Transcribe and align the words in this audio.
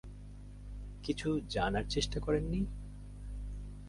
কিছু 1.03 1.41
জানার 1.49 1.85
চেষ্টা 1.89 2.19
করেন 2.19 2.43
নি? 2.43 2.61